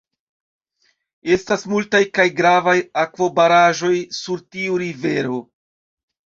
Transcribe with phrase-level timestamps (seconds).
[1.35, 5.41] Estas multaj kaj gravaj akvobaraĵoj sur tiu rivero.